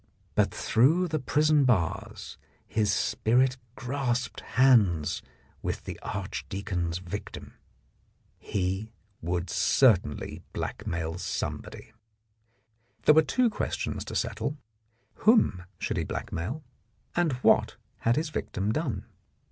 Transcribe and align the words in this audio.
But 0.33 0.49
through 0.51 1.09
the 1.09 1.19
prison 1.19 1.63
bars 1.63 2.39
his 2.65 2.91
spirit 2.91 3.57
grasped 3.75 4.39
hands 4.41 5.21
with 5.61 5.83
the 5.83 5.99
archdeacon's 5.99 6.97
victim. 6.97 7.53
He 8.39 8.93
would 9.21 9.47
certainly 9.51 10.41
blackmail 10.53 11.19
somebody. 11.19 11.93
38 13.03 13.05
The 13.05 13.13
Blackmailer 13.13 13.15
of 13.15 13.15
Park 13.15 13.15
Lane 13.15 13.15
There 13.15 13.15
were 13.15 13.49
two 13.49 13.55
questions 13.55 14.05
to 14.05 14.15
settle. 14.15 14.57
Whom 15.17 15.63
should 15.77 15.97
he 15.97 16.03
blackmail, 16.03 16.63
and 17.15 17.33
what 17.43 17.75
had 17.99 18.15
his 18.15 18.29
victim 18.31 18.71
done? 18.71 19.05